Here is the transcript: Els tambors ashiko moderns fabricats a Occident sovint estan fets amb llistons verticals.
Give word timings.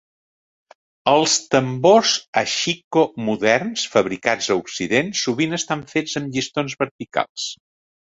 Els 1.11 1.35
tambors 1.55 2.13
ashiko 2.41 3.05
moderns 3.29 3.85
fabricats 3.99 4.51
a 4.51 4.59
Occident 4.65 5.15
sovint 5.23 5.63
estan 5.63 5.89
fets 5.97 6.21
amb 6.25 6.37
llistons 6.41 6.83
verticals. 6.85 7.51